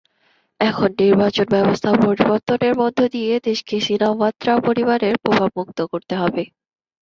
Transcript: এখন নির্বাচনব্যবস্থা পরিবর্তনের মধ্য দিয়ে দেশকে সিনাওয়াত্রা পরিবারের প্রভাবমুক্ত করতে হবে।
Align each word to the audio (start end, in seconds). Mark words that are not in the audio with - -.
এখন 0.59 0.89
নির্বাচনব্যবস্থা 1.01 1.89
পরিবর্তনের 2.05 2.73
মধ্য 2.81 2.99
দিয়ে 3.15 3.33
দেশকে 3.47 3.75
সিনাওয়াত্রা 3.85 4.53
পরিবারের 4.67 5.15
প্রভাবমুক্ত 5.23 5.79
করতে 5.91 6.13
হবে। 6.21 6.43